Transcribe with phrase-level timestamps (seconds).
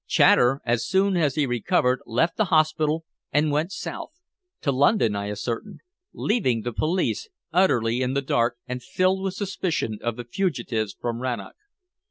[0.07, 4.09] Chater, as soon as he recovered, left the hospital and went south
[4.61, 5.81] to London, I ascertained
[6.11, 11.21] leaving the police utterly in the dark and filled with suspicion of the fugitives from
[11.21, 11.53] Rannoch.